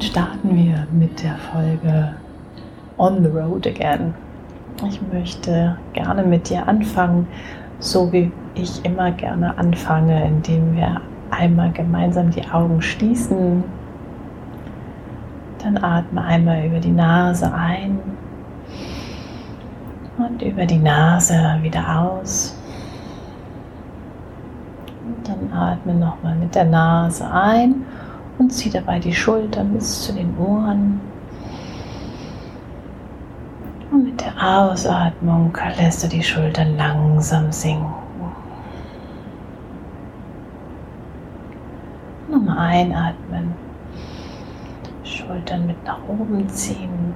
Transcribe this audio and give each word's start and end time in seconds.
dann 0.00 0.08
starten 0.08 0.56
wir 0.56 0.86
mit 0.92 1.22
der 1.22 1.36
Folge 1.52 2.14
On 2.96 3.22
the 3.22 3.28
Road 3.28 3.66
Again. 3.66 4.14
Ich 4.88 4.98
möchte 5.12 5.76
gerne 5.92 6.22
mit 6.22 6.48
dir 6.48 6.66
anfangen, 6.66 7.26
so 7.80 8.10
wie 8.10 8.32
ich 8.54 8.82
immer 8.86 9.10
gerne 9.10 9.56
anfange, 9.58 10.26
indem 10.26 10.74
wir 10.74 11.02
einmal 11.30 11.70
gemeinsam 11.72 12.30
die 12.30 12.48
Augen 12.48 12.80
schließen. 12.80 13.62
Dann 15.62 15.76
atme 15.76 16.24
einmal 16.24 16.64
über 16.64 16.78
die 16.78 16.92
Nase 16.92 17.52
ein 17.52 17.98
und 20.16 20.40
über 20.40 20.64
die 20.64 20.78
Nase 20.78 21.58
wieder 21.60 22.00
aus. 22.00 22.56
Und 25.04 25.28
dann 25.28 25.52
atme 25.52 25.92
nochmal 25.92 26.36
mit 26.36 26.54
der 26.54 26.64
Nase 26.64 27.30
ein 27.30 27.84
und 28.40 28.50
zieh 28.50 28.70
dabei 28.70 28.98
die 28.98 29.12
Schultern 29.12 29.74
bis 29.74 30.00
zu 30.00 30.14
den 30.14 30.34
Ohren. 30.38 30.98
Und 33.90 34.04
mit 34.04 34.20
der 34.20 34.32
Ausatmung 34.42 35.54
lässt 35.76 36.02
du 36.02 36.08
die 36.08 36.22
Schultern 36.22 36.74
langsam 36.78 37.52
sinken. 37.52 37.92
Nochmal 42.30 42.58
einatmen. 42.58 43.52
Schultern 45.04 45.66
mit 45.66 45.84
nach 45.84 45.98
oben 46.08 46.48
ziehen. 46.48 47.14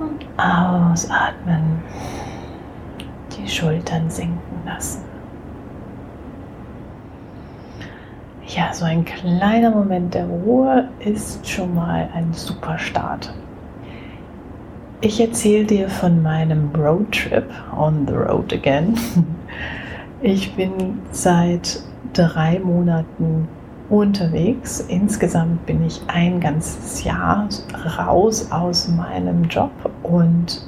Und 0.00 0.24
ausatmen. 0.38 1.82
Die 3.36 3.46
Schultern 3.46 4.08
sinken 4.08 4.62
lassen. 4.64 5.07
Ja, 8.48 8.72
so 8.72 8.86
ein 8.86 9.04
kleiner 9.04 9.70
Moment 9.70 10.14
der 10.14 10.24
Ruhe 10.24 10.88
ist 11.00 11.46
schon 11.46 11.74
mal 11.74 12.08
ein 12.14 12.32
super 12.32 12.78
Start. 12.78 13.34
Ich 15.02 15.20
erzähle 15.20 15.66
dir 15.66 15.90
von 15.90 16.22
meinem 16.22 16.70
Roadtrip 16.74 17.44
on 17.76 18.06
the 18.06 18.14
road 18.14 18.52
again. 18.52 18.94
Ich 20.20 20.56
bin 20.56 20.98
seit 21.12 21.80
drei 22.12 22.58
Monaten 22.58 23.46
unterwegs. 23.88 24.80
Insgesamt 24.80 25.64
bin 25.64 25.86
ich 25.86 26.00
ein 26.08 26.40
ganzes 26.40 27.04
Jahr 27.04 27.48
raus 27.96 28.50
aus 28.50 28.88
meinem 28.88 29.44
Job 29.44 29.70
und 30.02 30.60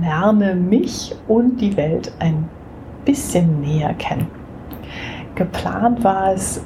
lerne 0.00 0.54
mich 0.54 1.14
und 1.26 1.60
die 1.60 1.76
Welt 1.76 2.10
ein 2.18 2.48
bisschen 3.04 3.60
näher 3.60 3.92
kennen. 3.92 4.28
Geplant 5.34 6.02
war 6.02 6.32
es 6.32 6.60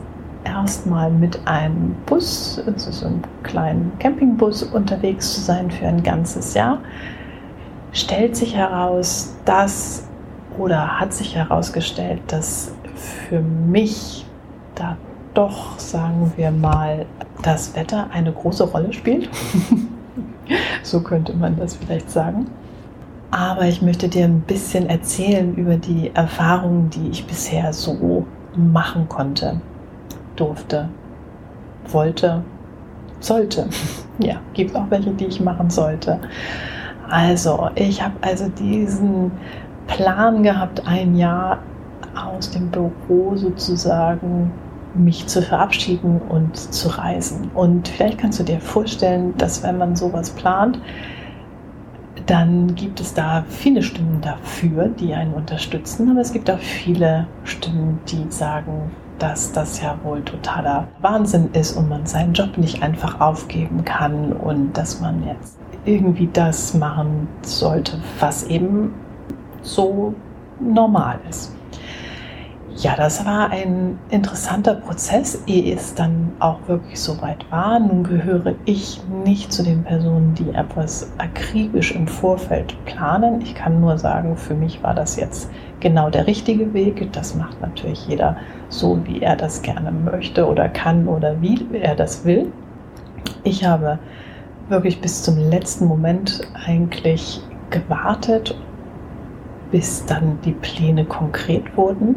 erstmal 0.44 1.10
mit 1.10 1.40
einem 1.46 1.94
Bus, 2.06 2.62
also 2.66 2.90
so 2.90 3.06
einem 3.06 3.22
kleinen 3.42 3.92
Campingbus 3.98 4.62
unterwegs 4.62 5.34
zu 5.34 5.40
sein 5.40 5.70
für 5.70 5.86
ein 5.86 6.02
ganzes 6.02 6.54
Jahr. 6.54 6.78
Stellt 7.92 8.36
sich 8.36 8.56
heraus, 8.56 9.34
dass 9.44 10.08
oder 10.58 11.00
hat 11.00 11.12
sich 11.12 11.34
herausgestellt, 11.34 12.20
dass 12.26 12.72
für 12.94 13.40
mich 13.40 14.26
da 14.74 14.96
doch, 15.34 15.78
sagen 15.78 16.32
wir 16.36 16.50
mal, 16.50 17.06
das 17.42 17.74
Wetter 17.74 18.08
eine 18.12 18.32
große 18.32 18.64
Rolle 18.64 18.92
spielt. 18.92 19.30
so 20.82 21.00
könnte 21.00 21.34
man 21.34 21.56
das 21.56 21.74
vielleicht 21.76 22.10
sagen. 22.10 22.46
Aber 23.30 23.66
ich 23.66 23.80
möchte 23.80 24.08
dir 24.08 24.26
ein 24.26 24.40
bisschen 24.40 24.90
erzählen 24.90 25.54
über 25.54 25.76
die 25.76 26.10
Erfahrungen, 26.14 26.90
die 26.90 27.08
ich 27.08 27.26
bisher 27.26 27.72
so 27.72 28.26
machen 28.56 29.08
konnte, 29.08 29.60
durfte, 30.36 30.88
wollte, 31.88 32.42
sollte. 33.20 33.68
Ja, 34.18 34.34
gibt 34.52 34.76
auch 34.76 34.84
welche, 34.90 35.10
die 35.12 35.24
ich 35.24 35.40
machen 35.40 35.70
sollte. 35.70 36.20
Also, 37.08 37.70
ich 37.74 38.02
habe 38.02 38.14
also 38.20 38.48
diesen 38.48 39.32
Plan 39.86 40.42
gehabt, 40.42 40.86
ein 40.86 41.16
Jahr 41.16 41.58
aus 42.14 42.50
dem 42.50 42.70
Büro 42.70 43.34
sozusagen 43.36 44.52
mich 44.94 45.26
zu 45.26 45.40
verabschieden 45.40 46.20
und 46.28 46.56
zu 46.56 46.88
reisen. 46.88 47.50
Und 47.54 47.88
vielleicht 47.88 48.18
kannst 48.18 48.38
du 48.38 48.44
dir 48.44 48.60
vorstellen, 48.60 49.34
dass 49.38 49.62
wenn 49.62 49.78
man 49.78 49.96
sowas 49.96 50.30
plant, 50.30 50.78
dann 52.26 52.74
gibt 52.74 53.00
es 53.00 53.14
da 53.14 53.44
viele 53.48 53.82
Stimmen 53.82 54.20
dafür, 54.20 54.88
die 54.88 55.14
einen 55.14 55.34
unterstützen, 55.34 56.10
aber 56.10 56.20
es 56.20 56.32
gibt 56.32 56.50
auch 56.50 56.58
viele 56.58 57.26
Stimmen, 57.44 58.00
die 58.08 58.26
sagen, 58.30 58.90
dass 59.18 59.52
das 59.52 59.80
ja 59.80 59.96
wohl 60.02 60.22
totaler 60.22 60.88
Wahnsinn 61.00 61.50
ist 61.52 61.76
und 61.76 61.88
man 61.88 62.06
seinen 62.06 62.32
Job 62.32 62.58
nicht 62.58 62.82
einfach 62.82 63.20
aufgeben 63.20 63.84
kann 63.84 64.32
und 64.32 64.76
dass 64.76 65.00
man 65.00 65.24
jetzt 65.26 65.58
irgendwie 65.84 66.28
das 66.32 66.74
machen 66.74 67.28
sollte, 67.42 67.98
was 68.18 68.44
eben 68.44 68.94
so 69.62 70.14
normal 70.60 71.18
ist. 71.28 71.54
Ja, 72.76 72.96
das 72.96 73.26
war 73.26 73.50
ein 73.50 73.98
interessanter 74.08 74.74
Prozess, 74.74 75.42
ehe 75.46 75.74
es 75.74 75.94
dann 75.94 76.32
auch 76.38 76.58
wirklich 76.66 76.98
so 76.98 77.20
weit 77.20 77.44
war. 77.50 77.78
Nun 77.78 78.02
gehöre 78.02 78.54
ich 78.64 79.00
nicht 79.24 79.52
zu 79.52 79.62
den 79.62 79.84
Personen, 79.84 80.34
die 80.34 80.48
etwas 80.54 81.10
akribisch 81.18 81.94
im 81.94 82.08
Vorfeld 82.08 82.74
planen. 82.86 83.42
Ich 83.42 83.54
kann 83.54 83.80
nur 83.80 83.98
sagen, 83.98 84.36
für 84.36 84.54
mich 84.54 84.82
war 84.82 84.94
das 84.94 85.16
jetzt 85.16 85.50
genau 85.80 86.08
der 86.08 86.26
richtige 86.26 86.72
Weg. 86.72 87.12
Das 87.12 87.34
macht 87.34 87.60
natürlich 87.60 88.08
jeder 88.08 88.36
so, 88.70 88.98
wie 89.04 89.20
er 89.20 89.36
das 89.36 89.60
gerne 89.60 89.92
möchte 89.92 90.46
oder 90.46 90.68
kann 90.68 91.08
oder 91.08 91.40
wie 91.42 91.66
er 91.74 91.94
das 91.94 92.24
will. 92.24 92.50
Ich 93.44 93.64
habe 93.64 93.98
wirklich 94.70 95.00
bis 95.00 95.22
zum 95.22 95.36
letzten 95.36 95.86
Moment 95.86 96.40
eigentlich 96.66 97.42
gewartet 97.70 98.56
bis 99.72 100.04
dann 100.04 100.38
die 100.44 100.52
Pläne 100.52 101.04
konkret 101.06 101.76
wurden 101.76 102.16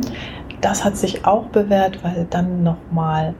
das 0.61 0.83
hat 0.83 0.97
sich 0.97 1.25
auch 1.25 1.45
bewährt, 1.47 2.03
weil 2.03 2.27
dann 2.29 2.63
nochmal 2.63 3.35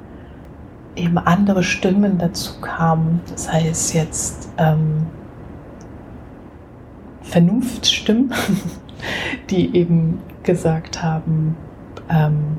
eben 0.96 1.18
andere 1.18 1.64
Stimmen 1.64 2.18
dazu 2.18 2.59
kamen. 2.62 3.22
Das 3.30 3.52
heißt 3.52 3.94
jetzt 3.94 4.50
ähm, 4.58 5.08
Vernunftstimmen, 7.22 8.34
die 9.50 9.75
eben 9.75 10.20
gesagt 10.44 11.04
haben, 11.04 11.58
ähm, 12.09 12.58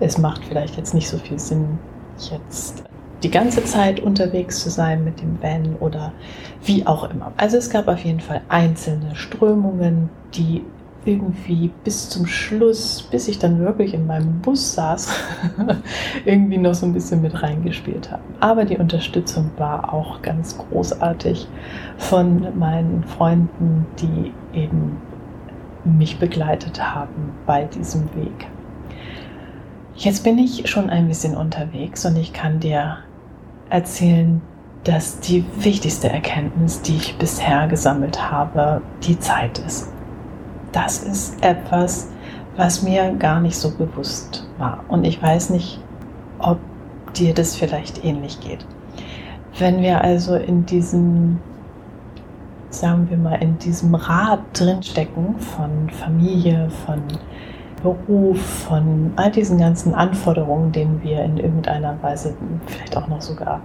es 0.00 0.18
macht 0.18 0.44
vielleicht 0.44 0.76
jetzt 0.76 0.92
nicht 0.92 1.08
so 1.08 1.16
viel 1.18 1.38
Sinn, 1.38 1.78
jetzt 2.18 2.84
die 3.22 3.30
ganze 3.30 3.64
Zeit 3.64 4.00
unterwegs 4.00 4.62
zu 4.62 4.68
sein 4.68 5.04
mit 5.04 5.20
dem 5.20 5.42
Van 5.42 5.76
oder 5.76 6.12
wie 6.64 6.86
auch 6.86 7.08
immer. 7.10 7.32
Also 7.36 7.56
es 7.56 7.70
gab 7.70 7.88
auf 7.88 8.04
jeden 8.04 8.20
Fall 8.20 8.42
einzelne 8.48 9.16
Strömungen, 9.16 10.10
die 10.34 10.62
irgendwie 11.06 11.70
bis 11.84 12.10
zum 12.10 12.26
Schluss, 12.26 13.02
bis 13.10 13.28
ich 13.28 13.38
dann 13.38 13.60
wirklich 13.60 13.94
in 13.94 14.06
meinem 14.06 14.40
Bus 14.40 14.74
saß, 14.74 15.08
irgendwie 16.24 16.58
noch 16.58 16.74
so 16.74 16.86
ein 16.86 16.92
bisschen 16.92 17.22
mit 17.22 17.42
reingespielt 17.42 18.10
haben. 18.10 18.24
Aber 18.40 18.64
die 18.64 18.76
Unterstützung 18.76 19.50
war 19.56 19.92
auch 19.94 20.20
ganz 20.22 20.58
großartig 20.58 21.46
von 21.96 22.58
meinen 22.58 23.04
Freunden, 23.04 23.86
die 24.00 24.32
eben 24.58 24.96
mich 25.84 26.18
begleitet 26.18 26.82
haben 26.82 27.32
bei 27.46 27.64
diesem 27.64 28.02
Weg. 28.16 28.48
Jetzt 29.94 30.24
bin 30.24 30.38
ich 30.38 30.68
schon 30.68 30.90
ein 30.90 31.08
bisschen 31.08 31.36
unterwegs 31.36 32.04
und 32.04 32.16
ich 32.16 32.32
kann 32.32 32.60
dir 32.60 32.98
erzählen, 33.70 34.42
dass 34.84 35.20
die 35.20 35.44
wichtigste 35.58 36.08
Erkenntnis, 36.08 36.82
die 36.82 36.96
ich 36.96 37.16
bisher 37.16 37.66
gesammelt 37.66 38.30
habe, 38.30 38.82
die 39.02 39.18
Zeit 39.18 39.58
ist 39.60 39.95
das 40.76 41.02
ist 41.02 41.42
etwas, 41.42 42.08
was 42.56 42.82
mir 42.82 43.12
gar 43.14 43.40
nicht 43.40 43.56
so 43.56 43.70
bewusst 43.70 44.46
war. 44.58 44.84
Und 44.88 45.06
ich 45.06 45.22
weiß 45.22 45.50
nicht, 45.50 45.80
ob 46.38 46.58
dir 47.14 47.32
das 47.32 47.56
vielleicht 47.56 48.04
ähnlich 48.04 48.40
geht. 48.40 48.66
Wenn 49.58 49.80
wir 49.80 50.02
also 50.02 50.36
in 50.36 50.66
diesem, 50.66 51.38
sagen 52.68 53.08
wir 53.08 53.16
mal, 53.16 53.36
in 53.36 53.56
diesem 53.58 53.94
Rad 53.94 54.40
drinstecken 54.52 55.38
von 55.38 55.88
Familie, 55.88 56.68
von 56.84 57.02
Beruf, 57.82 58.40
von 58.40 59.12
all 59.16 59.30
diesen 59.30 59.58
ganzen 59.58 59.94
Anforderungen, 59.94 60.72
denen 60.72 61.02
wir 61.02 61.22
in 61.22 61.36
irgendeiner 61.36 61.96
Weise, 62.02 62.34
vielleicht 62.66 62.96
auch 62.96 63.08
noch 63.08 63.20
sogar 63.20 63.62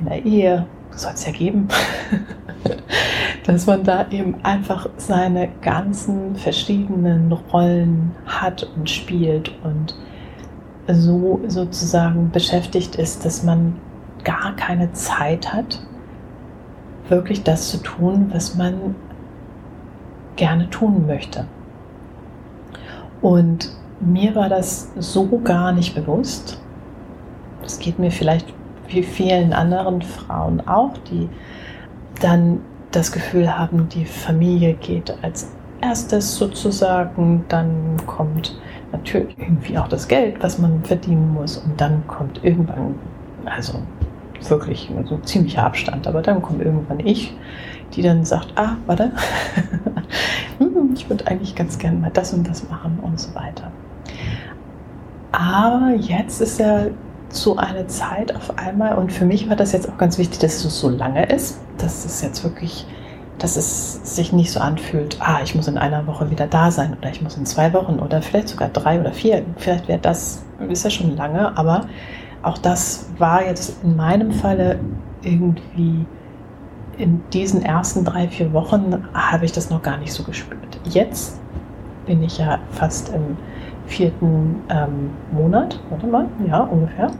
in 0.00 0.06
der 0.06 0.24
Ehe, 0.24 0.66
soll 0.90 1.12
es 1.14 1.26
ja 1.26 1.32
geben, 1.32 1.68
dass 3.46 3.66
man 3.66 3.82
da 3.84 4.06
eben 4.10 4.36
einfach 4.44 4.88
seine 4.96 5.48
ganzen 5.60 6.36
verschiedenen 6.36 7.32
Rollen 7.32 8.12
hat 8.26 8.68
und 8.76 8.88
spielt 8.88 9.52
und 9.64 9.94
so 10.86 11.40
sozusagen 11.48 12.30
beschäftigt 12.30 12.96
ist, 12.96 13.24
dass 13.24 13.42
man 13.42 13.76
gar 14.22 14.54
keine 14.56 14.92
Zeit 14.92 15.52
hat, 15.52 15.80
wirklich 17.08 17.42
das 17.42 17.70
zu 17.70 17.78
tun, 17.78 18.30
was 18.32 18.54
man 18.54 18.94
gerne 20.36 20.68
tun 20.70 21.06
möchte. 21.06 21.46
Und 23.24 23.70
mir 24.00 24.34
war 24.34 24.50
das 24.50 24.92
so 24.98 25.26
gar 25.38 25.72
nicht 25.72 25.94
bewusst, 25.94 26.60
das 27.62 27.78
geht 27.78 27.98
mir 27.98 28.10
vielleicht 28.10 28.52
wie 28.88 29.02
vielen 29.02 29.54
anderen 29.54 30.02
Frauen 30.02 30.60
auch, 30.68 30.92
die 31.10 31.30
dann 32.20 32.60
das 32.90 33.12
Gefühl 33.12 33.56
haben, 33.56 33.88
die 33.88 34.04
Familie 34.04 34.74
geht 34.74 35.16
als 35.22 35.50
erstes 35.80 36.36
sozusagen, 36.36 37.46
dann 37.48 37.96
kommt 38.04 38.60
natürlich 38.92 39.38
irgendwie 39.38 39.78
auch 39.78 39.88
das 39.88 40.06
Geld, 40.06 40.42
was 40.42 40.58
man 40.58 40.84
verdienen 40.84 41.32
muss. 41.32 41.56
Und 41.56 41.80
dann 41.80 42.06
kommt 42.06 42.44
irgendwann, 42.44 42.94
also 43.46 43.78
wirklich 44.50 44.90
so 45.06 45.14
ein 45.14 45.24
ziemlicher 45.24 45.64
Abstand, 45.64 46.06
aber 46.06 46.20
dann 46.20 46.42
kommt 46.42 46.60
irgendwann 46.62 47.00
ich, 47.00 47.34
die 47.94 48.02
dann 48.02 48.26
sagt, 48.26 48.52
ah, 48.56 48.76
warte, 48.84 49.12
hm, 50.58 50.90
ich 50.94 51.08
würde 51.08 51.26
eigentlich 51.26 51.54
ganz 51.54 51.78
gerne 51.78 51.98
mal 51.98 52.10
das 52.12 52.34
und 52.34 52.48
das 52.48 52.68
machen 52.68 52.98
und 53.14 53.20
so 53.20 53.34
weiter. 53.36 53.70
Aber 55.30 55.94
jetzt 55.96 56.40
ist 56.40 56.58
ja 56.58 56.86
so 57.28 57.56
eine 57.56 57.86
Zeit 57.86 58.34
auf 58.34 58.58
einmal 58.58 58.96
und 58.98 59.12
für 59.12 59.24
mich 59.24 59.48
war 59.48 59.56
das 59.56 59.72
jetzt 59.72 59.88
auch 59.88 59.98
ganz 59.98 60.18
wichtig, 60.18 60.40
dass 60.40 60.64
es 60.64 60.80
so 60.80 60.88
lange 60.88 61.26
ist, 61.26 61.60
dass 61.78 62.04
es 62.04 62.22
jetzt 62.22 62.42
wirklich, 62.42 62.86
dass 63.38 63.56
es 63.56 64.16
sich 64.16 64.32
nicht 64.32 64.50
so 64.50 64.58
anfühlt, 64.58 65.16
ah, 65.20 65.40
ich 65.44 65.54
muss 65.54 65.68
in 65.68 65.78
einer 65.78 66.06
Woche 66.08 66.30
wieder 66.30 66.48
da 66.48 66.70
sein 66.72 66.96
oder 66.98 67.10
ich 67.10 67.22
muss 67.22 67.36
in 67.36 67.46
zwei 67.46 67.72
Wochen 67.72 68.00
oder 68.00 68.20
vielleicht 68.20 68.48
sogar 68.48 68.68
drei 68.68 69.00
oder 69.00 69.12
vier. 69.12 69.44
Vielleicht 69.56 69.86
wäre 69.86 70.00
das, 70.00 70.42
ist 70.68 70.84
ja 70.84 70.90
schon 70.90 71.16
lange, 71.16 71.56
aber 71.56 71.86
auch 72.42 72.58
das 72.58 73.06
war 73.18 73.44
jetzt 73.44 73.82
in 73.84 73.96
meinem 73.96 74.32
Falle 74.32 74.78
irgendwie 75.22 76.04
in 76.98 77.22
diesen 77.32 77.62
ersten 77.62 78.04
drei, 78.04 78.28
vier 78.28 78.52
Wochen 78.52 79.04
habe 79.14 79.44
ich 79.44 79.52
das 79.52 79.70
noch 79.70 79.82
gar 79.82 79.98
nicht 79.98 80.12
so 80.12 80.22
gespürt. 80.24 80.80
Jetzt 80.84 81.40
bin 82.06 82.22
ich 82.22 82.38
ja 82.38 82.58
fast 82.70 83.10
im 83.10 83.36
vierten 83.86 84.62
ähm, 84.68 85.10
Monat, 85.32 85.78
warte 85.90 86.06
mal, 86.06 86.26
ja, 86.46 86.60
ungefähr, 86.60 87.10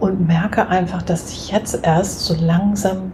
und 0.00 0.26
merke 0.26 0.68
einfach, 0.68 1.02
dass 1.02 1.30
ich 1.32 1.50
jetzt 1.50 1.84
erst 1.84 2.20
so 2.20 2.34
langsam 2.38 3.12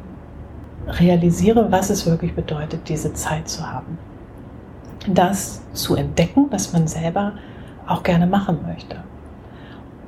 realisiere, 0.87 1.71
was 1.71 1.91
es 1.91 2.07
wirklich 2.07 2.35
bedeutet, 2.35 2.89
diese 2.89 3.13
Zeit 3.15 3.49
zu 3.49 3.71
haben. 3.71 3.99
Das 5.07 5.63
zu 5.73 5.95
entdecken, 5.95 6.47
was 6.51 6.73
man 6.73 6.87
selber 6.87 7.33
auch 7.87 8.03
gerne 8.03 8.27
machen 8.27 8.59
möchte 8.67 8.97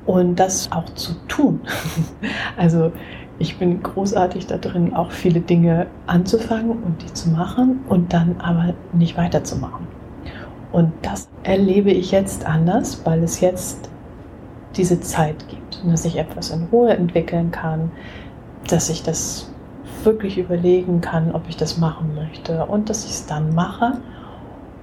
und 0.07 0.37
das 0.37 0.71
auch 0.71 0.89
zu 0.95 1.13
tun. 1.27 1.61
Also 2.57 2.91
ich 3.39 3.59
bin 3.59 3.83
großartig 3.83 4.47
da 4.47 4.57
drin, 4.57 4.95
auch 4.95 5.11
viele 5.11 5.41
Dinge 5.41 5.85
anzufangen 6.07 6.71
und 6.71 7.03
die 7.03 7.13
zu 7.13 7.29
machen 7.29 7.81
und 7.87 8.13
dann 8.13 8.37
aber 8.39 8.73
nicht 8.93 9.15
weiterzumachen. 9.15 9.85
Und 10.77 10.93
das 11.01 11.27
erlebe 11.41 11.89
ich 11.89 12.11
jetzt 12.11 12.45
anders, 12.45 13.01
weil 13.03 13.23
es 13.23 13.41
jetzt 13.41 13.89
diese 14.75 15.01
Zeit 15.01 15.47
gibt 15.47 15.67
dass 15.83 16.05
ich 16.05 16.17
etwas 16.17 16.51
in 16.51 16.65
Ruhe 16.65 16.95
entwickeln 16.95 17.49
kann, 17.49 17.91
dass 18.67 18.89
ich 18.89 19.01
das 19.01 19.49
wirklich 20.03 20.37
überlegen 20.37 21.01
kann, 21.01 21.31
ob 21.31 21.49
ich 21.49 21.57
das 21.57 21.79
machen 21.79 22.13
möchte 22.13 22.65
und 22.65 22.89
dass 22.89 23.05
ich 23.05 23.11
es 23.11 23.25
dann 23.25 23.55
mache 23.55 23.93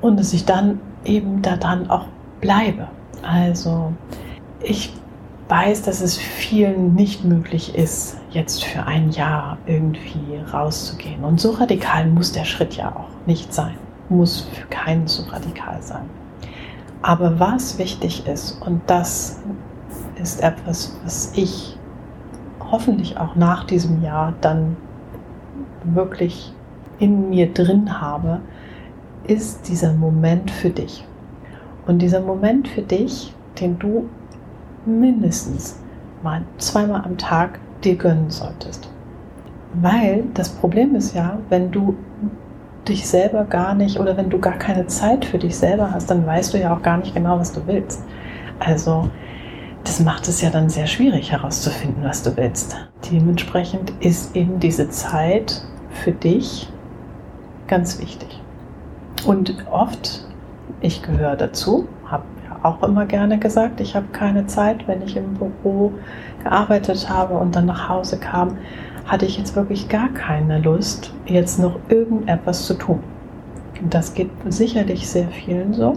und 0.01 0.19
dass 0.19 0.33
ich 0.33 0.45
dann 0.45 0.81
eben 1.05 1.43
daran 1.43 1.89
auch 1.91 2.07
bleibe. 2.41 2.89
Also 3.23 3.93
ich 4.63 4.93
weiß, 5.49 5.83
dass 5.83 6.01
es 6.01 6.17
vielen 6.17 6.95
nicht 6.95 7.25
möglich 7.25 7.77
ist, 7.77 8.17
jetzt 8.31 8.65
für 8.65 8.85
ein 8.87 9.11
Jahr 9.11 9.59
irgendwie 9.67 10.37
rauszugehen. 10.53 11.23
Und 11.23 11.41
so 11.41 11.53
radikal 11.53 12.09
muss 12.09 12.33
der 12.33 12.45
Schritt 12.45 12.75
ja 12.75 12.89
auch 12.97 13.27
nicht 13.27 13.53
sein, 13.55 13.77
muss 14.09 14.41
für 14.41 14.67
keinen 14.67 15.07
so 15.07 15.23
radikal 15.31 15.81
sein. 15.81 16.09
Aber 17.03 17.39
was 17.39 17.79
wichtig 17.79 18.27
ist, 18.27 18.61
und 18.63 18.81
das 18.87 19.41
ist 20.21 20.43
etwas, 20.43 20.97
was 21.05 21.33
ich 21.35 21.79
hoffentlich 22.71 23.19
auch 23.19 23.37
nach 23.37 23.65
diesem 23.65 24.03
Jahr 24.03 24.35
dann 24.41 24.77
wirklich 25.85 26.53
in 26.99 27.29
mir 27.29 27.53
drin 27.53 28.01
habe, 28.01 28.41
ist 29.27 29.69
dieser 29.69 29.93
Moment 29.93 30.51
für 30.51 30.71
dich. 30.71 31.07
Und 31.87 32.01
dieser 32.01 32.21
Moment 32.21 32.69
für 32.69 32.83
dich, 32.83 33.35
den 33.61 33.79
du 33.79 34.09
mindestens 34.87 35.79
mal 36.23 36.43
zweimal 36.59 37.03
am 37.05 37.19
Tag 37.19 37.59
dir 37.83 37.97
gönnen 37.97 38.31
solltest. 38.31 38.89
Weil 39.75 40.25
das 40.35 40.49
Problem 40.49 40.95
ist 40.95 41.15
ja, 41.15 41.39
wenn 41.51 41.71
du 41.71 41.95
dich 42.89 43.07
selber 43.07 43.45
gar 43.45 43.75
nicht 43.75 43.99
oder 43.99 44.17
wenn 44.17 44.31
du 44.31 44.39
gar 44.39 44.59
keine 44.59 44.87
Zeit 44.87 45.25
für 45.25 45.39
dich 45.39 45.57
selber 45.57 45.91
hast, 45.91 46.11
dann 46.11 46.27
weißt 46.27 46.55
du 46.55 46.59
ja 46.59 46.75
auch 46.75 46.83
gar 46.83 46.99
nicht 46.99 47.15
genau, 47.15 47.39
was 47.39 47.53
du 47.53 47.67
willst. 47.67 48.05
Also 48.59 49.09
das 49.85 50.01
macht 50.01 50.29
es 50.29 50.41
ja 50.41 50.51
dann 50.51 50.69
sehr 50.71 50.87
schwierig 50.87 51.33
herauszufinden, 51.33 52.05
was 52.05 52.23
du 52.23 52.37
willst. 52.37 52.77
Dementsprechend 53.11 53.93
ist 54.01 54.35
eben 54.35 54.59
diese 54.59 54.89
Zeit 54.89 55.63
für 55.91 56.13
dich 56.13 56.69
ganz 57.67 58.01
wichtig. 58.01 58.41
Und 59.27 59.55
oft, 59.71 60.27
ich 60.81 61.03
gehöre 61.03 61.37
dazu, 61.37 61.87
habe 62.07 62.25
auch 62.63 62.83
immer 62.83 63.05
gerne 63.05 63.39
gesagt, 63.39 63.81
ich 63.81 63.95
habe 63.95 64.07
keine 64.13 64.47
Zeit, 64.47 64.89
wenn 64.89 65.03
ich 65.03 65.17
im 65.17 65.35
Büro 65.35 65.93
gearbeitet 66.43 67.09
habe 67.09 67.35
und 67.35 67.55
dann 67.55 67.67
nach 67.67 67.89
Hause 67.89 68.19
kam, 68.19 68.57
hatte 69.07 69.27
ich 69.27 69.39
jetzt 69.39 69.55
wirklich 69.55 69.89
gar 69.89 70.09
keine 70.11 70.59
Lust, 70.61 71.13
jetzt 71.27 71.59
noch 71.59 71.79
irgendetwas 71.89 72.67
zu 72.67 72.75
tun. 72.75 73.01
Das 73.91 74.15
geht 74.15 74.31
sicherlich 74.49 75.09
sehr 75.09 75.29
vielen 75.29 75.75
so. 75.75 75.95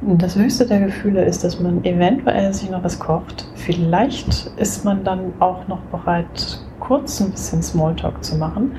Das 0.00 0.36
höchste 0.36 0.66
der 0.66 0.80
Gefühle 0.80 1.24
ist, 1.24 1.42
dass 1.42 1.58
man 1.58 1.82
eventuell 1.84 2.52
sich 2.52 2.70
noch 2.70 2.84
was 2.84 2.98
kocht. 2.98 3.48
Vielleicht 3.54 4.52
ist 4.56 4.84
man 4.84 5.02
dann 5.02 5.32
auch 5.40 5.66
noch 5.66 5.80
bereit, 5.90 6.60
kurz 6.78 7.20
ein 7.20 7.30
bisschen 7.30 7.62
Smalltalk 7.62 8.22
zu 8.22 8.36
machen. 8.36 8.76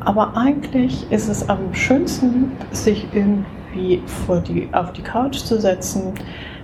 Aber 0.00 0.36
eigentlich 0.36 1.10
ist 1.10 1.28
es 1.28 1.48
am 1.48 1.74
schönsten, 1.74 2.52
sich 2.72 3.06
irgendwie 3.12 4.02
vor 4.06 4.40
die, 4.40 4.68
auf 4.72 4.92
die 4.92 5.02
Couch 5.02 5.38
zu 5.38 5.60
setzen, 5.60 6.12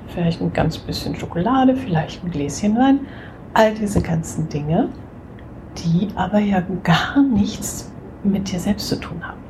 vielleicht 0.09 0.41
ein 0.41 0.53
ganz 0.53 0.79
bisschen 0.79 1.15
Schokolade, 1.15 1.77
vielleicht 1.77 2.25
ein 2.25 2.31
Gläschen 2.31 2.77
Wein, 2.77 3.01
all 3.55 3.75
diese 3.75 4.01
ganzen 4.01 4.49
Dinge, 4.49 4.89
die 5.79 6.09
aber 6.15 6.39
ja 6.39 6.63
gar 6.83 7.23
nichts 7.23 7.91
mit 8.23 8.51
dir 8.51 8.59
selbst 8.59 8.89
zu 8.89 8.97
tun 8.97 9.27
haben. 9.27 9.41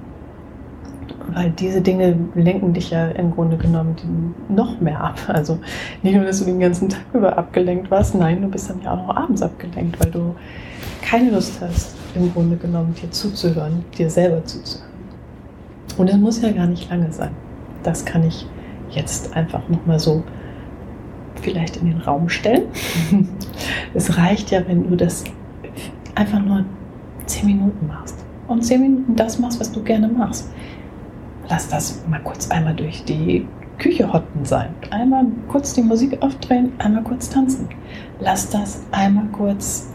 Weil 1.32 1.50
diese 1.50 1.80
Dinge 1.80 2.16
lenken 2.34 2.72
dich 2.72 2.90
ja 2.90 3.08
im 3.08 3.32
Grunde 3.32 3.56
genommen 3.56 4.34
noch 4.48 4.80
mehr 4.80 5.00
ab. 5.00 5.20
Also 5.28 5.58
nicht 6.02 6.14
nur, 6.14 6.24
dass 6.24 6.40
du 6.40 6.46
den 6.46 6.60
ganzen 6.60 6.88
Tag 6.88 7.02
über 7.12 7.36
abgelenkt 7.36 7.90
warst, 7.90 8.14
nein, 8.14 8.42
du 8.42 8.48
bist 8.48 8.68
dann 8.70 8.82
ja 8.82 8.92
auch 8.92 9.06
noch 9.06 9.16
abends 9.16 9.42
abgelenkt, 9.42 10.00
weil 10.00 10.10
du 10.10 10.34
keine 11.02 11.30
Lust 11.30 11.60
hast, 11.60 11.96
im 12.14 12.32
Grunde 12.32 12.56
genommen 12.56 12.94
dir 12.94 13.10
zuzuhören, 13.10 13.84
dir 13.96 14.10
selber 14.10 14.44
zuzuhören. 14.44 14.90
Und 15.98 16.08
das 16.08 16.16
muss 16.16 16.42
ja 16.42 16.50
gar 16.50 16.66
nicht 16.66 16.90
lange 16.90 17.12
sein 17.12 17.30
das 17.82 18.04
kann 18.04 18.24
ich 18.24 18.46
jetzt 18.90 19.34
einfach 19.36 19.68
nochmal 19.68 19.98
so 19.98 20.22
vielleicht 21.40 21.76
in 21.78 21.86
den 21.86 21.98
Raum 21.98 22.28
stellen. 22.28 22.64
es 23.94 24.18
reicht 24.18 24.50
ja, 24.50 24.66
wenn 24.66 24.88
du 24.88 24.96
das 24.96 25.24
einfach 26.20 26.40
nur 26.40 26.64
zehn 27.26 27.46
Minuten 27.46 27.86
machst 27.86 28.24
und 28.46 28.62
zehn 28.62 28.82
Minuten 28.82 29.16
das 29.16 29.38
machst, 29.38 29.58
was 29.58 29.72
du 29.72 29.82
gerne 29.82 30.06
machst. 30.06 30.50
Lass 31.48 31.68
das 31.68 32.04
mal 32.08 32.20
kurz 32.20 32.50
einmal 32.50 32.74
durch 32.74 33.02
die 33.04 33.46
Küche 33.78 34.12
hotten 34.12 34.44
sein. 34.44 34.74
Einmal 34.90 35.24
kurz 35.48 35.72
die 35.72 35.82
Musik 35.82 36.22
aufdrehen, 36.22 36.72
einmal 36.78 37.02
kurz 37.02 37.30
tanzen. 37.30 37.68
Lass 38.20 38.50
das 38.50 38.82
einmal 38.92 39.26
kurz 39.32 39.88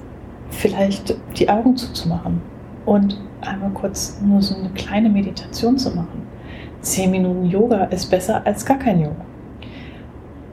vielleicht 0.50 1.16
die 1.38 1.48
Augen 1.48 1.78
zuzumachen 1.78 2.42
und 2.86 3.22
einmal 3.42 3.70
kurz 3.72 4.20
nur 4.26 4.42
so 4.42 4.56
eine 4.56 4.70
kleine 4.70 5.10
Meditation 5.10 5.78
zu 5.78 5.96
machen 5.96 6.26
10 6.82 7.10
Minuten 7.10 7.46
Yoga 7.46 7.86
ist 7.86 8.06
besser 8.12 8.46
als 8.46 8.64
gar 8.64 8.78
kein 8.78 9.00
Yoga. 9.00 9.26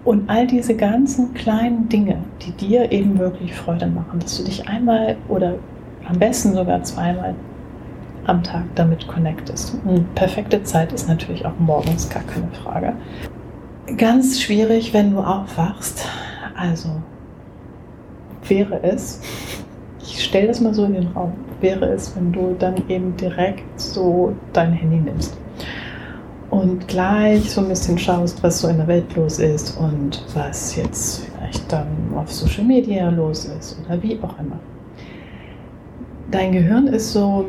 Und 0.05 0.29
all 0.29 0.47
diese 0.47 0.75
ganzen 0.75 1.33
kleinen 1.33 1.89
Dinge, 1.89 2.17
die 2.43 2.53
dir 2.53 2.91
eben 2.91 3.19
wirklich 3.19 3.55
Freude 3.55 3.87
machen, 3.87 4.19
dass 4.19 4.37
du 4.37 4.45
dich 4.45 4.69
einmal 4.69 5.17
oder 5.29 5.55
am 6.09 6.19
besten 6.19 6.55
sogar 6.55 6.83
zweimal 6.83 7.35
am 8.25 8.43
Tag 8.43 8.65
damit 8.75 9.07
connectest. 9.07 9.77
Eine 9.87 10.01
perfekte 10.15 10.63
Zeit 10.65 10.93
ist 10.93 11.09
natürlich 11.09 11.47
auch 11.47 11.59
morgens, 11.59 12.09
gar 12.09 12.23
keine 12.25 12.49
Frage. 12.49 12.95
Ganz 13.97 14.41
schwierig, 14.41 14.93
wenn 14.93 15.13
du 15.13 15.21
aufwachst. 15.21 16.09
Also 16.57 16.89
wäre 18.49 18.83
es, 18.83 19.21
ich 20.03 20.25
stelle 20.25 20.49
das 20.49 20.61
mal 20.61 20.75
so 20.75 20.85
in 20.85 20.95
den 20.95 21.07
Raum, 21.09 21.33
wäre 21.61 21.87
es, 21.87 22.15
wenn 22.17 22.33
du 22.33 22.57
dann 22.59 22.75
eben 22.89 23.17
direkt 23.17 23.81
so 23.81 24.35
dein 24.53 24.73
Handy 24.73 24.97
nimmst 24.97 25.37
und 26.53 26.87
gleich 26.87 27.51
so 27.51 27.63
ein 27.63 27.69
bisschen 27.69 27.97
schaust, 27.97 28.43
was 28.43 28.61
so 28.61 28.69
in 28.69 28.77
der 28.77 28.87
Welt 28.87 29.17
los 29.17 29.39
ist 29.39 29.75
und 29.79 30.23
was 30.35 30.77
jetzt 30.77 31.25
vielleicht 31.25 31.73
dann 31.73 31.87
auf 32.15 32.31
Social 32.31 32.65
Media 32.65 33.09
los 33.09 33.47
ist 33.47 33.79
oder 33.83 34.03
wie 34.03 34.19
auch 34.23 34.39
immer. 34.39 34.59
Dein 36.31 36.53
Gehirn 36.53 36.89
ist 36.89 37.15
so 37.15 37.47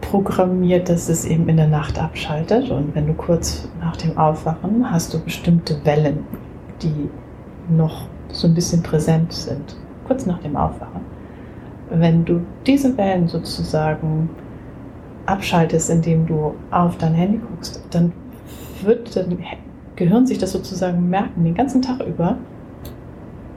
programmiert, 0.00 0.88
dass 0.88 1.10
es 1.10 1.26
eben 1.26 1.50
in 1.50 1.58
der 1.58 1.66
Nacht 1.66 2.00
abschaltet 2.00 2.70
und 2.70 2.94
wenn 2.94 3.08
du 3.08 3.12
kurz 3.12 3.68
nach 3.78 3.98
dem 3.98 4.16
Aufwachen 4.16 4.90
hast 4.90 5.12
du 5.12 5.18
bestimmte 5.20 5.76
Wellen, 5.84 6.24
die 6.80 7.10
noch 7.68 8.06
so 8.32 8.48
ein 8.48 8.54
bisschen 8.54 8.82
präsent 8.82 9.34
sind. 9.34 9.76
kurz 10.06 10.24
nach 10.24 10.38
dem 10.38 10.56
Aufwachen, 10.56 11.02
wenn 11.90 12.24
du 12.24 12.40
diese 12.66 12.96
Wellen 12.96 13.28
sozusagen 13.28 14.30
abschaltest, 15.26 15.90
indem 15.90 16.26
du 16.26 16.54
auf 16.70 16.96
dein 16.96 17.12
Handy 17.12 17.38
guckst, 17.38 17.84
dann 17.90 18.12
wird 18.84 19.16
dein 19.16 19.38
Gehirn 19.96 20.26
sich 20.26 20.38
das 20.38 20.52
sozusagen 20.52 21.10
merken, 21.10 21.44
den 21.44 21.54
ganzen 21.54 21.82
Tag 21.82 22.00
über, 22.06 22.38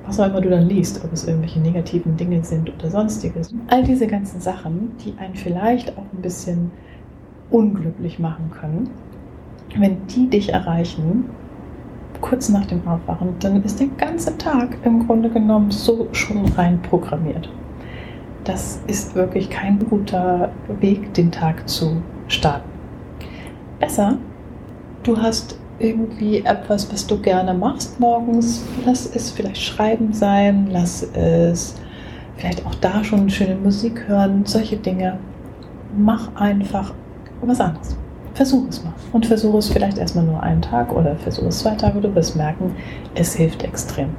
was 0.05 0.19
auch 0.19 0.27
immer 0.27 0.41
du 0.41 0.49
dann 0.49 0.67
liest, 0.67 1.03
ob 1.03 1.13
es 1.13 1.25
irgendwelche 1.25 1.59
negativen 1.59 2.17
Dinge 2.17 2.43
sind 2.43 2.73
oder 2.73 2.89
sonstiges. 2.89 3.53
All 3.67 3.83
diese 3.83 4.07
ganzen 4.07 4.41
Sachen, 4.41 4.91
die 5.03 5.13
einen 5.17 5.35
vielleicht 5.35 5.97
auch 5.97 6.05
ein 6.13 6.21
bisschen 6.21 6.71
unglücklich 7.49 8.19
machen 8.19 8.51
können, 8.51 8.89
wenn 9.77 10.05
die 10.07 10.29
dich 10.29 10.51
erreichen, 10.51 11.25
kurz 12.21 12.49
nach 12.49 12.65
dem 12.65 12.87
Aufwachen, 12.87 13.35
dann 13.39 13.63
ist 13.63 13.79
der 13.79 13.87
ganze 13.97 14.37
Tag 14.37 14.77
im 14.83 15.05
Grunde 15.05 15.29
genommen 15.29 15.71
so 15.71 16.07
schon 16.11 16.45
rein 16.45 16.81
programmiert. 16.81 17.49
Das 18.43 18.81
ist 18.87 19.15
wirklich 19.15 19.49
kein 19.49 19.79
guter 19.79 20.51
Weg, 20.79 21.13
den 21.13 21.31
Tag 21.31 21.67
zu 21.69 22.01
starten. 22.27 22.69
Besser, 23.79 24.17
du 25.03 25.21
hast 25.21 25.57
irgendwie 25.79 26.39
etwas, 26.39 26.91
was 26.91 27.05
du 27.05 27.19
gerne 27.19 27.53
machst 27.53 27.99
morgens. 27.99 28.63
Lass 28.85 29.05
es 29.13 29.31
vielleicht 29.31 29.61
Schreiben 29.61 30.13
sein, 30.13 30.67
lass 30.71 31.03
es 31.13 31.75
vielleicht 32.37 32.65
auch 32.65 32.75
da 32.75 33.03
schon 33.03 33.29
schöne 33.29 33.55
Musik 33.55 34.07
hören, 34.07 34.45
solche 34.45 34.77
Dinge. 34.77 35.17
Mach 35.95 36.35
einfach 36.35 36.93
was 37.41 37.59
anderes. 37.59 37.95
Versuch 38.33 38.67
es 38.69 38.83
mal. 38.83 38.93
Und 39.11 39.25
versuch 39.25 39.55
es 39.55 39.69
vielleicht 39.69 39.97
erstmal 39.97 40.25
nur 40.25 40.41
einen 40.41 40.61
Tag 40.61 40.91
oder 40.91 41.15
versuch 41.17 41.45
es 41.47 41.59
zwei 41.59 41.75
Tage. 41.75 42.01
Du 42.01 42.13
wirst 42.15 42.35
merken, 42.35 42.75
es 43.13 43.35
hilft 43.35 43.63
extrem. 43.63 44.09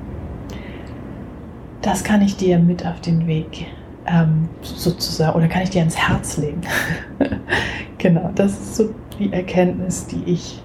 Das 1.82 2.04
kann 2.04 2.22
ich 2.22 2.36
dir 2.36 2.58
mit 2.58 2.86
auf 2.86 3.00
den 3.00 3.26
Weg 3.26 3.66
ähm, 4.06 4.48
sozusagen, 4.62 5.36
oder 5.36 5.48
kann 5.48 5.62
ich 5.62 5.70
dir 5.70 5.80
ans 5.80 5.96
Herz 5.96 6.36
legen. 6.36 6.60
genau, 7.98 8.30
das 8.34 8.52
ist 8.52 8.76
so 8.76 8.90
die 9.18 9.32
Erkenntnis, 9.32 10.06
die 10.06 10.22
ich 10.26 10.63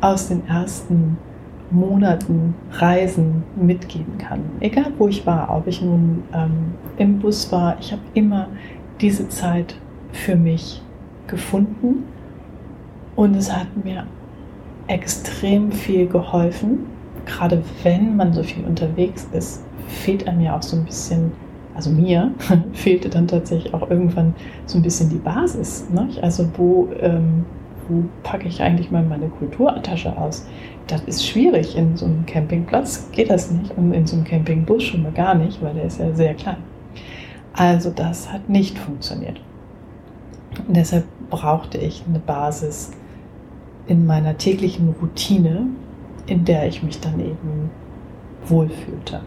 aus 0.00 0.28
den 0.28 0.46
ersten 0.48 1.18
Monaten 1.70 2.54
Reisen 2.72 3.44
mitgeben 3.56 4.18
kann. 4.18 4.40
Egal 4.60 4.92
wo 4.98 5.08
ich 5.08 5.24
war, 5.26 5.54
ob 5.56 5.66
ich 5.66 5.80
nun 5.80 6.24
ähm, 6.34 6.74
im 6.98 7.18
Bus 7.18 7.50
war, 7.52 7.76
ich 7.78 7.92
habe 7.92 8.02
immer 8.14 8.48
diese 9.00 9.28
Zeit 9.28 9.76
für 10.12 10.36
mich 10.36 10.82
gefunden 11.26 12.04
und 13.14 13.36
es 13.36 13.54
hat 13.54 13.68
mir 13.84 14.06
extrem 14.88 15.70
viel 15.70 16.06
geholfen. 16.06 16.86
Gerade 17.24 17.62
wenn 17.82 18.16
man 18.16 18.32
so 18.32 18.42
viel 18.42 18.64
unterwegs 18.64 19.28
ist, 19.32 19.62
fehlt 19.86 20.26
einem 20.26 20.40
ja 20.40 20.56
auch 20.56 20.62
so 20.62 20.76
ein 20.76 20.84
bisschen, 20.84 21.32
also 21.74 21.90
mir 21.90 22.32
fehlte 22.72 23.08
dann 23.08 23.28
tatsächlich 23.28 23.72
auch 23.72 23.88
irgendwann 23.88 24.34
so 24.66 24.78
ein 24.78 24.82
bisschen 24.82 25.08
die 25.10 25.18
Basis. 25.18 25.88
Ne? 25.92 26.08
Also 26.22 26.48
wo, 26.56 26.88
ähm, 26.98 27.44
wo 27.90 28.04
packe 28.22 28.48
ich 28.48 28.62
eigentlich 28.62 28.90
mal 28.90 29.02
meine 29.02 29.28
Kulturtasche 29.28 30.16
aus? 30.16 30.46
Das 30.86 31.02
ist 31.02 31.26
schwierig. 31.26 31.76
In 31.76 31.96
so 31.96 32.06
einem 32.06 32.24
Campingplatz 32.24 33.10
geht 33.12 33.30
das 33.30 33.50
nicht 33.50 33.76
und 33.76 33.92
in 33.92 34.06
so 34.06 34.16
einem 34.16 34.24
Campingbus 34.24 34.84
schon 34.84 35.02
mal 35.02 35.12
gar 35.12 35.34
nicht, 35.34 35.60
weil 35.60 35.74
der 35.74 35.84
ist 35.84 35.98
ja 35.98 36.12
sehr 36.14 36.34
klein. 36.34 36.58
Also 37.52 37.90
das 37.90 38.32
hat 38.32 38.48
nicht 38.48 38.78
funktioniert. 38.78 39.40
Und 40.66 40.76
deshalb 40.76 41.04
brauchte 41.30 41.78
ich 41.78 42.04
eine 42.08 42.20
Basis 42.20 42.92
in 43.86 44.06
meiner 44.06 44.38
täglichen 44.38 44.94
Routine, 45.00 45.66
in 46.26 46.44
der 46.44 46.68
ich 46.68 46.82
mich 46.82 47.00
dann 47.00 47.18
eben 47.18 47.70
wohlfühlte. 48.46 49.20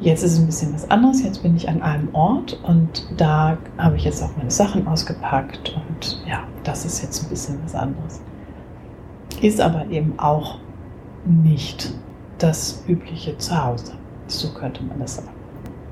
Jetzt 0.00 0.22
ist 0.22 0.32
es 0.32 0.38
ein 0.38 0.46
bisschen 0.46 0.72
was 0.72 0.90
anderes. 0.90 1.22
Jetzt 1.22 1.42
bin 1.42 1.54
ich 1.56 1.68
an 1.68 1.82
einem 1.82 2.08
Ort 2.14 2.58
und 2.62 3.06
da 3.18 3.58
habe 3.76 3.96
ich 3.96 4.04
jetzt 4.04 4.22
auch 4.22 4.30
meine 4.36 4.50
Sachen 4.50 4.86
ausgepackt 4.86 5.76
und 5.76 6.22
ja, 6.26 6.44
das 6.64 6.86
ist 6.86 7.02
jetzt 7.02 7.22
ein 7.22 7.28
bisschen 7.28 7.58
was 7.62 7.74
anderes. 7.74 8.22
Ist 9.42 9.60
aber 9.60 9.86
eben 9.90 10.18
auch 10.18 10.58
nicht 11.26 11.92
das 12.38 12.82
übliche 12.88 13.36
Zuhause. 13.36 13.92
So 14.26 14.48
könnte 14.54 14.82
man 14.84 15.00
das 15.00 15.16
sagen. 15.16 15.28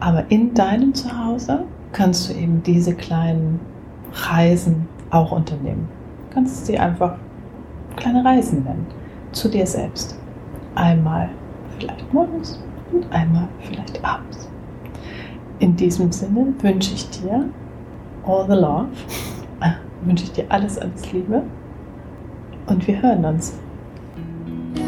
Aber 0.01 0.31
in 0.31 0.55
deinem 0.55 0.95
Zuhause 0.95 1.65
kannst 1.93 2.31
du 2.31 2.35
eben 2.35 2.63
diese 2.63 2.95
kleinen 2.95 3.61
Reisen 4.13 4.89
auch 5.11 5.33
unternehmen. 5.33 5.87
Du 6.29 6.35
kannst 6.35 6.65
sie 6.65 6.79
einfach 6.79 7.19
kleine 7.97 8.25
Reisen 8.25 8.65
nennen. 8.65 8.87
Zu 9.33 9.51
dir 9.51 9.67
selbst. 9.67 10.19
Einmal 10.75 11.29
vielleicht 11.79 12.13
morgens 12.15 12.59
und 12.93 13.11
einmal 13.13 13.49
vielleicht 13.61 14.05
abends. 14.05 14.49
In 15.59 15.77
diesem 15.77 16.13
Sinne 16.13 16.55
wünsche 16.61 16.95
ich 16.95 17.11
dir 17.11 17.49
all 18.25 18.47
the 18.49 18.55
love, 18.55 18.89
wünsche 20.05 20.25
ich 20.25 20.33
dir 20.33 20.47
alles, 20.49 20.79
alles 20.79 21.13
Liebe 21.13 21.43
und 22.67 22.87
wir 22.87 23.03
hören 23.03 23.25
uns. 23.25 23.59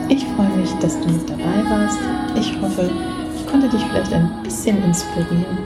Ich 0.08 0.24
freue 0.24 0.48
mich, 0.56 0.72
dass 0.80 1.00
du 1.00 1.08
mit 1.08 1.28
dabei 1.28 1.64
warst. 1.68 1.98
Ich 2.34 2.60
hoffe, 2.60 2.90
ich 3.34 3.46
konnte 3.46 3.68
dich 3.68 3.82
vielleicht 3.84 4.12
ein 4.12 4.28
bisschen 4.42 4.82
inspirieren. 4.84 5.58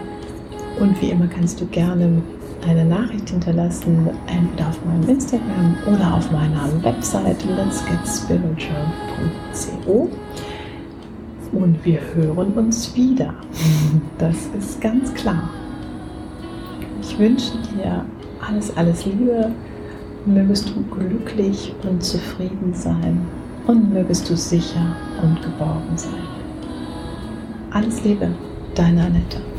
Und 0.78 1.00
wie 1.00 1.10
immer 1.10 1.26
kannst 1.26 1.60
du 1.60 1.66
gerne 1.66 2.22
eine 2.68 2.84
Nachricht 2.84 3.30
hinterlassen, 3.30 4.10
entweder 4.26 4.68
auf 4.68 4.84
meinem 4.84 5.08
Instagram 5.08 5.76
oder 5.86 6.14
auf 6.14 6.30
meiner 6.30 6.68
Website 6.82 7.42
letsgetspiritual.co. 7.44 10.10
Und 11.54 11.84
wir 11.84 12.00
hören 12.14 12.52
uns 12.54 12.94
wieder. 12.96 13.34
Das 14.18 14.36
ist 14.58 14.80
ganz 14.80 15.14
klar. 15.14 15.50
Ich 17.00 17.18
wünsche 17.18 17.52
dir 17.74 18.04
alles, 18.46 18.76
alles 18.76 19.06
Liebe. 19.06 19.52
Mögest 20.26 20.70
du 20.74 20.82
glücklich 20.82 21.74
und 21.88 22.02
zufrieden 22.02 22.72
sein 22.72 23.20
und 23.66 23.92
mögest 23.92 24.28
du 24.28 24.36
sicher 24.36 24.96
und 25.22 25.40
geborgen 25.42 25.96
sein. 25.96 26.24
Alles 27.70 28.02
Liebe, 28.04 28.28
deine 28.74 29.04
Annette. 29.04 29.53